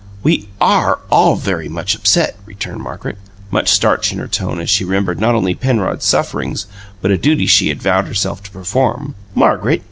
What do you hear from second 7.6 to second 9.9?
had vowed herself to perform. "Margaret!